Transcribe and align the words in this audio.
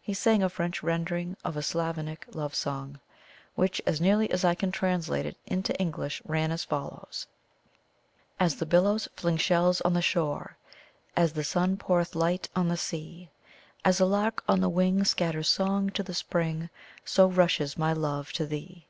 He 0.00 0.14
sang 0.14 0.42
a 0.42 0.48
French 0.48 0.82
rendering 0.82 1.36
of 1.44 1.54
a 1.54 1.60
Slavonic 1.62 2.24
love 2.32 2.54
song, 2.54 2.98
which, 3.56 3.78
as 3.84 4.00
nearly 4.00 4.30
as 4.30 4.42
I 4.42 4.54
can 4.54 4.72
translate 4.72 5.26
it 5.26 5.36
into 5.44 5.78
English, 5.78 6.22
ran 6.24 6.50
as 6.50 6.64
follows: 6.64 7.26
"As 8.40 8.56
the 8.56 8.64
billows 8.64 9.06
fling 9.16 9.36
shells 9.36 9.82
on 9.82 9.92
the 9.92 10.00
shore, 10.00 10.56
As 11.14 11.34
the 11.34 11.44
sun 11.44 11.76
poureth 11.76 12.14
light 12.14 12.48
on 12.56 12.68
the 12.68 12.78
sea, 12.78 13.28
As 13.84 14.00
a 14.00 14.06
lark 14.06 14.42
on 14.48 14.60
the 14.60 14.70
wing 14.70 15.04
scatters 15.04 15.50
song 15.50 15.90
to 15.90 16.02
the 16.02 16.14
spring, 16.14 16.70
So 17.04 17.28
rushes 17.28 17.76
my 17.76 17.92
love 17.92 18.32
to 18.32 18.46
thee. 18.46 18.86